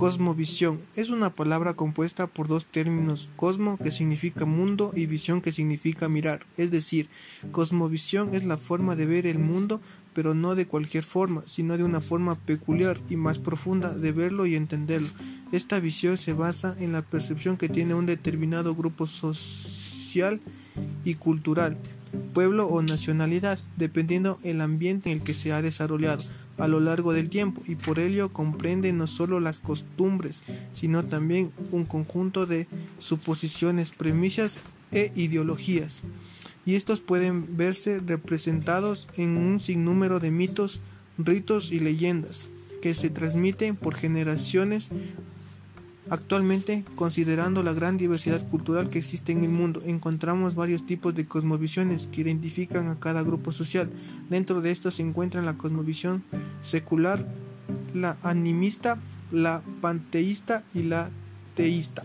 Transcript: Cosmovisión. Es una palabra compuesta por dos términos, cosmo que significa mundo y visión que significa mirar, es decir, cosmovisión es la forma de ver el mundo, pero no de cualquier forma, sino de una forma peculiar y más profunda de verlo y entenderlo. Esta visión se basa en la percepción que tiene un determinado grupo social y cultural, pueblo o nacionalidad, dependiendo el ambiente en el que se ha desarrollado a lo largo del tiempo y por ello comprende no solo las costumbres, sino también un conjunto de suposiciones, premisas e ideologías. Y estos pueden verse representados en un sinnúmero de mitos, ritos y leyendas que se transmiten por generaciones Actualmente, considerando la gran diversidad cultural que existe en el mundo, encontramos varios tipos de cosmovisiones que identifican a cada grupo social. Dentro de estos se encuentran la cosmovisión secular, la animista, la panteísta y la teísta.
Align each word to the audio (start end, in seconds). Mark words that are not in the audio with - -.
Cosmovisión. 0.00 0.80
Es 0.96 1.10
una 1.10 1.28
palabra 1.28 1.74
compuesta 1.74 2.26
por 2.26 2.48
dos 2.48 2.64
términos, 2.64 3.28
cosmo 3.36 3.76
que 3.76 3.92
significa 3.92 4.46
mundo 4.46 4.92
y 4.96 5.04
visión 5.04 5.42
que 5.42 5.52
significa 5.52 6.08
mirar, 6.08 6.46
es 6.56 6.70
decir, 6.70 7.10
cosmovisión 7.52 8.34
es 8.34 8.46
la 8.46 8.56
forma 8.56 8.96
de 8.96 9.04
ver 9.04 9.26
el 9.26 9.38
mundo, 9.38 9.82
pero 10.14 10.32
no 10.32 10.54
de 10.54 10.66
cualquier 10.66 11.04
forma, 11.04 11.42
sino 11.44 11.76
de 11.76 11.84
una 11.84 12.00
forma 12.00 12.36
peculiar 12.36 12.98
y 13.10 13.16
más 13.16 13.38
profunda 13.38 13.92
de 13.92 14.10
verlo 14.12 14.46
y 14.46 14.54
entenderlo. 14.54 15.08
Esta 15.52 15.78
visión 15.80 16.16
se 16.16 16.32
basa 16.32 16.74
en 16.80 16.92
la 16.92 17.02
percepción 17.02 17.58
que 17.58 17.68
tiene 17.68 17.92
un 17.92 18.06
determinado 18.06 18.74
grupo 18.74 19.04
social 19.06 20.40
y 21.04 21.16
cultural, 21.16 21.76
pueblo 22.32 22.68
o 22.68 22.80
nacionalidad, 22.80 23.58
dependiendo 23.76 24.38
el 24.44 24.62
ambiente 24.62 25.12
en 25.12 25.18
el 25.18 25.24
que 25.24 25.34
se 25.34 25.52
ha 25.52 25.60
desarrollado 25.60 26.24
a 26.60 26.68
lo 26.68 26.80
largo 26.80 27.12
del 27.12 27.30
tiempo 27.30 27.62
y 27.66 27.74
por 27.74 27.98
ello 27.98 28.28
comprende 28.28 28.92
no 28.92 29.06
solo 29.06 29.40
las 29.40 29.58
costumbres, 29.60 30.42
sino 30.74 31.04
también 31.04 31.52
un 31.72 31.84
conjunto 31.84 32.46
de 32.46 32.66
suposiciones, 32.98 33.92
premisas 33.92 34.58
e 34.92 35.12
ideologías. 35.14 36.02
Y 36.66 36.74
estos 36.74 37.00
pueden 37.00 37.56
verse 37.56 38.00
representados 38.00 39.08
en 39.16 39.36
un 39.36 39.60
sinnúmero 39.60 40.20
de 40.20 40.30
mitos, 40.30 40.80
ritos 41.18 41.72
y 41.72 41.80
leyendas 41.80 42.48
que 42.82 42.94
se 42.94 43.10
transmiten 43.10 43.76
por 43.76 43.94
generaciones 43.94 44.88
Actualmente, 46.10 46.84
considerando 46.96 47.62
la 47.62 47.72
gran 47.72 47.96
diversidad 47.96 48.46
cultural 48.48 48.90
que 48.90 48.98
existe 48.98 49.30
en 49.30 49.44
el 49.44 49.50
mundo, 49.50 49.80
encontramos 49.86 50.56
varios 50.56 50.84
tipos 50.84 51.14
de 51.14 51.26
cosmovisiones 51.26 52.08
que 52.08 52.22
identifican 52.22 52.88
a 52.88 52.98
cada 52.98 53.22
grupo 53.22 53.52
social. 53.52 53.88
Dentro 54.28 54.60
de 54.60 54.72
estos 54.72 54.96
se 54.96 55.02
encuentran 55.02 55.46
la 55.46 55.56
cosmovisión 55.56 56.24
secular, 56.62 57.24
la 57.94 58.16
animista, 58.24 58.98
la 59.30 59.62
panteísta 59.80 60.64
y 60.74 60.82
la 60.82 61.10
teísta. 61.54 62.02